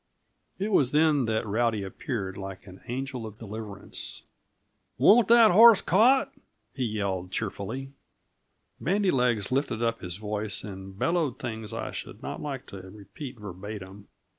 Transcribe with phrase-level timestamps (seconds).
[0.57, 4.23] It was then that Rowdy appeared like an angel of deliverance.
[4.97, 6.33] "Want that horse caught?"
[6.73, 7.91] he yelled cheerfully.
[8.79, 13.37] Bandy legs lifted up his voice and bellowed things I should not like to repeat
[13.39, 14.07] verbatim.